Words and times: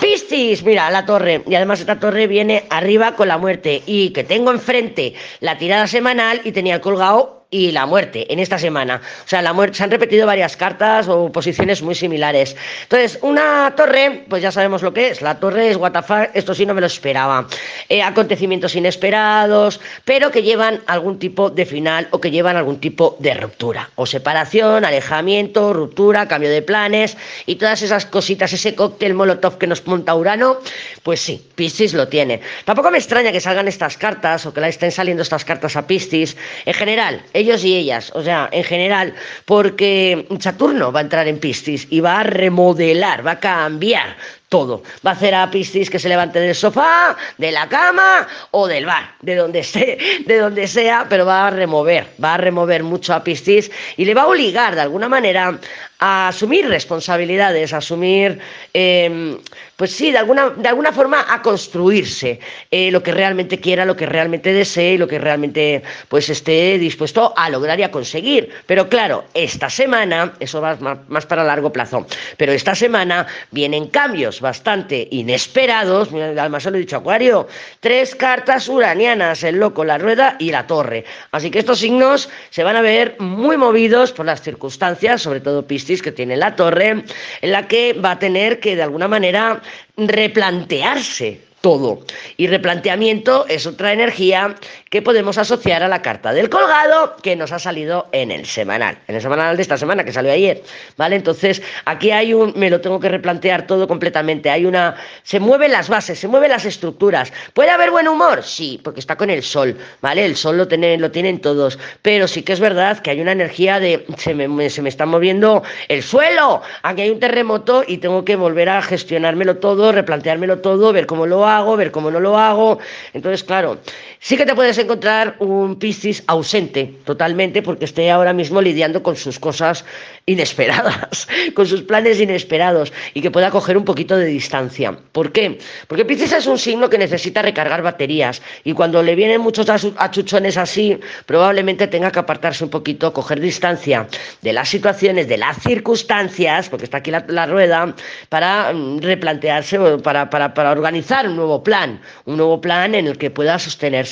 Piscis, 0.00 0.62
mira, 0.64 0.90
la 0.90 1.04
torre. 1.04 1.42
Y 1.46 1.54
además 1.54 1.80
esta 1.80 2.00
torre 2.00 2.26
viene 2.26 2.64
arriba 2.70 3.14
con 3.14 3.28
la 3.28 3.38
muerte. 3.38 3.82
Y 3.86 4.10
que 4.10 4.24
tengo 4.24 4.50
enfrente 4.50 5.14
la 5.40 5.58
tirada 5.58 5.86
semanal 5.86 6.40
y 6.44 6.52
tenía 6.52 6.80
colgado 6.80 7.39
y 7.50 7.72
la 7.72 7.86
muerte 7.86 8.32
en 8.32 8.38
esta 8.38 8.58
semana. 8.58 9.00
O 9.24 9.28
sea, 9.28 9.42
la 9.42 9.52
muerte, 9.52 9.78
se 9.78 9.84
han 9.84 9.90
repetido 9.90 10.26
varias 10.26 10.56
cartas 10.56 11.08
o 11.08 11.32
posiciones 11.32 11.82
muy 11.82 11.94
similares. 11.94 12.56
Entonces, 12.82 13.18
una 13.22 13.74
torre, 13.76 14.24
pues 14.28 14.42
ya 14.42 14.52
sabemos 14.52 14.82
lo 14.82 14.94
que 14.94 15.08
es. 15.08 15.20
La 15.20 15.40
torre 15.40 15.70
es 15.70 15.76
WTF, 15.76 16.10
esto 16.34 16.54
sí 16.54 16.64
no 16.64 16.74
me 16.74 16.80
lo 16.80 16.86
esperaba. 16.86 17.48
Eh, 17.88 18.02
acontecimientos 18.02 18.76
inesperados, 18.76 19.80
pero 20.04 20.30
que 20.30 20.42
llevan 20.42 20.80
algún 20.86 21.18
tipo 21.18 21.50
de 21.50 21.66
final 21.66 22.06
o 22.12 22.20
que 22.20 22.30
llevan 22.30 22.56
algún 22.56 22.78
tipo 22.78 23.16
de 23.18 23.34
ruptura. 23.34 23.90
O 23.96 24.06
separación, 24.06 24.84
alejamiento, 24.84 25.72
ruptura, 25.72 26.28
cambio 26.28 26.50
de 26.50 26.62
planes 26.62 27.16
y 27.46 27.56
todas 27.56 27.82
esas 27.82 28.06
cositas, 28.06 28.52
ese 28.52 28.76
cóctel 28.76 29.14
molotov 29.14 29.58
que 29.58 29.66
nos 29.66 29.84
monta 29.86 30.14
Urano, 30.14 30.58
pues 31.02 31.20
sí, 31.20 31.44
Piscis 31.56 31.94
lo 31.94 32.06
tiene. 32.06 32.40
Tampoco 32.64 32.90
me 32.92 32.98
extraña 32.98 33.32
que 33.32 33.40
salgan 33.40 33.66
estas 33.66 33.96
cartas 33.96 34.46
o 34.46 34.54
que 34.54 34.60
la 34.60 34.68
estén 34.68 34.92
saliendo 34.92 35.22
estas 35.22 35.44
cartas 35.44 35.76
a 35.76 35.86
Piscis. 35.86 36.36
En 36.64 36.74
general, 36.74 37.22
ellos 37.40 37.64
y 37.64 37.76
ellas, 37.76 38.12
o 38.14 38.22
sea, 38.22 38.48
en 38.52 38.64
general, 38.64 39.14
porque 39.44 40.26
Saturno 40.38 40.92
va 40.92 41.00
a 41.00 41.02
entrar 41.02 41.26
en 41.28 41.38
Piscis 41.38 41.86
y 41.90 42.00
va 42.00 42.20
a 42.20 42.22
remodelar, 42.22 43.26
va 43.26 43.32
a 43.32 43.40
cambiar 43.40 44.16
todo. 44.48 44.82
Va 45.06 45.12
a 45.12 45.14
hacer 45.14 45.34
a 45.34 45.50
Piscis 45.50 45.88
que 45.88 45.98
se 45.98 46.08
levante 46.08 46.40
del 46.40 46.54
sofá, 46.54 47.16
de 47.38 47.52
la 47.52 47.68
cama 47.68 48.26
o 48.50 48.66
del 48.66 48.84
bar, 48.84 49.14
de 49.22 49.36
donde 49.36 49.60
esté, 49.60 49.96
de 50.26 50.38
donde 50.38 50.66
sea, 50.66 51.06
pero 51.08 51.24
va 51.24 51.46
a 51.46 51.50
remover, 51.50 52.06
va 52.22 52.34
a 52.34 52.36
remover 52.36 52.82
mucho 52.82 53.14
a 53.14 53.24
Piscis 53.24 53.70
y 53.96 54.04
le 54.04 54.14
va 54.14 54.22
a 54.22 54.26
obligar 54.26 54.74
de 54.74 54.82
alguna 54.82 55.08
manera 55.08 55.58
a 56.00 56.28
asumir 56.28 56.66
responsabilidades, 56.66 57.72
a 57.74 57.78
asumir, 57.78 58.38
em, 58.72 59.38
pues 59.76 59.92
sí, 59.92 60.10
de 60.10 60.18
alguna, 60.18 60.50
de 60.50 60.68
alguna 60.68 60.92
forma 60.92 61.26
a 61.28 61.42
construirse 61.42 62.40
eh, 62.70 62.90
lo 62.90 63.02
que 63.02 63.12
realmente 63.12 63.60
quiera, 63.60 63.84
lo 63.84 63.96
que 63.96 64.06
realmente 64.06 64.52
desee 64.52 64.98
lo 64.98 65.06
que 65.06 65.18
realmente 65.18 65.82
pues 66.08 66.28
esté 66.30 66.78
dispuesto 66.78 67.34
a 67.36 67.50
lograr 67.50 67.78
y 67.78 67.82
a 67.82 67.90
conseguir. 67.90 68.50
Pero 68.66 68.88
claro, 68.88 69.24
esta 69.34 69.68
semana, 69.68 70.32
eso 70.40 70.60
va 70.60 70.76
más, 70.76 70.98
más 71.08 71.26
para 71.26 71.44
largo 71.44 71.70
plazo, 71.70 72.06
pero 72.38 72.52
esta 72.52 72.74
semana 72.74 73.26
vienen 73.50 73.88
cambios 73.88 74.40
bastante 74.40 75.06
inesperados, 75.10 76.08
además 76.12 76.62
se 76.62 76.70
lo 76.70 76.78
he 76.78 76.80
dicho 76.80 76.96
Acuario, 76.96 77.46
tres 77.80 78.14
cartas 78.14 78.68
uranianas, 78.68 79.42
el 79.44 79.56
loco, 79.56 79.84
la 79.84 79.98
rueda 79.98 80.36
y 80.38 80.50
la 80.50 80.66
torre. 80.66 81.04
Así 81.32 81.50
que 81.50 81.58
estos 81.58 81.78
signos 81.78 82.30
se 82.48 82.64
van 82.64 82.76
a 82.76 82.80
ver 82.80 83.16
muy 83.18 83.56
movidos 83.56 84.12
por 84.12 84.24
las 84.24 84.40
circunstancias, 84.40 85.22
sobre 85.22 85.40
todo 85.40 85.66
Piscis 85.66 85.89
que 85.98 86.12
tiene 86.12 86.36
la 86.36 86.54
torre, 86.54 87.02
en 87.40 87.52
la 87.52 87.66
que 87.66 87.92
va 87.94 88.12
a 88.12 88.18
tener 88.18 88.60
que 88.60 88.76
de 88.76 88.82
alguna 88.82 89.08
manera 89.08 89.60
replantearse 89.96 91.49
todo. 91.60 92.00
Y 92.36 92.46
replanteamiento 92.46 93.46
es 93.48 93.66
otra 93.66 93.92
energía 93.92 94.54
que 94.90 95.02
podemos 95.02 95.38
asociar 95.38 95.82
a 95.82 95.88
la 95.88 96.02
carta 96.02 96.32
del 96.32 96.48
colgado 96.48 97.16
que 97.22 97.36
nos 97.36 97.52
ha 97.52 97.58
salido 97.58 98.08
en 98.12 98.30
el 98.30 98.46
semanal, 98.46 98.98
en 99.06 99.14
el 99.14 99.22
semanal 99.22 99.56
de 99.56 99.62
esta 99.62 99.76
semana 99.76 100.04
que 100.04 100.12
salió 100.12 100.32
ayer, 100.32 100.62
¿vale? 100.96 101.16
Entonces, 101.16 101.62
aquí 101.84 102.10
hay 102.10 102.34
un, 102.34 102.52
me 102.56 102.70
lo 102.70 102.80
tengo 102.80 102.98
que 102.98 103.08
replantear 103.08 103.66
todo 103.66 103.86
completamente, 103.86 104.50
hay 104.50 104.66
una, 104.66 104.96
se 105.22 105.38
mueven 105.38 105.72
las 105.72 105.88
bases, 105.88 106.18
se 106.18 106.28
mueven 106.28 106.50
las 106.50 106.64
estructuras. 106.64 107.32
¿Puede 107.54 107.70
haber 107.70 107.90
buen 107.90 108.08
humor? 108.08 108.42
Sí, 108.42 108.80
porque 108.82 109.00
está 109.00 109.16
con 109.16 109.30
el 109.30 109.42
sol, 109.42 109.76
¿vale? 110.00 110.24
El 110.24 110.36
sol 110.36 110.56
lo, 110.56 110.66
tienen, 110.66 111.00
lo 111.00 111.10
tienen 111.10 111.40
todos, 111.40 111.78
pero 112.02 112.26
sí 112.26 112.42
que 112.42 112.52
es 112.52 112.60
verdad 112.60 112.98
que 112.98 113.10
hay 113.10 113.20
una 113.20 113.32
energía 113.32 113.78
de, 113.78 114.06
se 114.16 114.34
me, 114.34 114.70
se 114.70 114.82
me 114.82 114.88
está 114.88 115.06
moviendo 115.06 115.62
el 115.88 116.02
suelo, 116.02 116.62
aquí 116.82 117.02
hay 117.02 117.10
un 117.10 117.20
terremoto 117.20 117.84
y 117.86 117.98
tengo 117.98 118.24
que 118.24 118.34
volver 118.34 118.68
a 118.68 118.82
gestionármelo 118.82 119.58
todo, 119.58 119.92
replanteármelo 119.92 120.58
todo, 120.58 120.92
ver 120.92 121.06
cómo 121.06 121.26
lo 121.26 121.46
hago, 121.46 121.49
ver 121.76 121.90
cómo 121.90 122.10
no 122.10 122.20
lo 122.20 122.38
hago. 122.38 122.78
Entonces, 123.12 123.44
claro, 123.44 123.78
sí 124.20 124.36
que 124.36 124.46
te 124.46 124.54
puedes 124.54 124.78
encontrar 124.78 125.36
un 125.38 125.78
Piscis 125.78 126.22
ausente 126.26 126.94
totalmente 127.04 127.62
porque 127.62 127.86
esté 127.86 128.10
ahora 128.10 128.32
mismo 128.32 128.60
lidiando 128.60 129.02
con 129.02 129.16
sus 129.16 129.38
cosas 129.38 129.84
inesperadas, 130.26 131.26
con 131.54 131.66
sus 131.66 131.82
planes 131.82 132.20
inesperados 132.20 132.92
y 133.14 133.22
que 133.22 133.30
pueda 133.30 133.50
coger 133.50 133.76
un 133.76 133.84
poquito 133.84 134.16
de 134.16 134.26
distancia. 134.26 134.96
¿Por 135.12 135.32
qué? 135.32 135.58
Porque 135.88 136.04
Piscis 136.04 136.32
es 136.32 136.46
un 136.46 136.58
signo 136.58 136.90
que 136.90 136.98
necesita 136.98 137.42
recargar 137.42 137.82
baterías 137.82 138.42
y 138.62 138.74
cuando 138.74 139.02
le 139.02 139.14
vienen 139.14 139.40
muchos 139.40 139.68
achuchones 139.68 140.56
así, 140.56 140.98
probablemente 141.26 141.86
tenga 141.86 142.10
que 142.10 142.18
apartarse 142.18 142.62
un 142.62 142.70
poquito, 142.70 143.12
coger 143.12 143.40
distancia 143.40 144.06
de 144.42 144.52
las 144.52 144.68
situaciones, 144.68 145.28
de 145.28 145.38
las 145.38 145.56
circunstancias, 145.62 146.68
porque 146.68 146.84
está 146.84 146.98
aquí 146.98 147.10
la, 147.10 147.46
rueda, 147.46 147.94
para 148.28 148.72
mm, 148.72 148.98
replantearse, 148.98 149.78
para, 150.02 150.28
organizar 150.70 151.26
un 151.26 151.36
nuevo 151.36 151.62
plan, 151.62 152.00
un 152.26 152.36
nuevo 152.36 152.60
plan 152.60 152.94
en 152.94 153.06
el 153.06 153.18
que 153.18 153.30
pueda 153.30 153.58
sostenerse. 153.58 154.09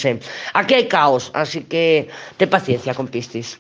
Aquí 0.53 0.75
hay 0.75 0.89
caos, 0.89 1.31
así 1.35 1.63
que 1.63 2.09
ten 2.37 2.51
paciencia 2.51 2.95
con 2.95 3.09
Piscis. 3.09 3.57